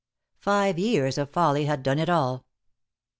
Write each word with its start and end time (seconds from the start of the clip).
Five 0.39 0.79
years 0.79 1.19
of 1.19 1.29
folly 1.29 1.65
had 1.65 1.83
done 1.83 1.99
it 1.99 2.09
all. 2.09 2.47